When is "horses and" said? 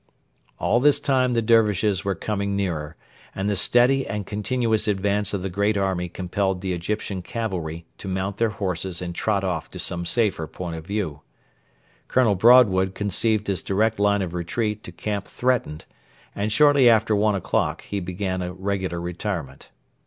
8.49-9.13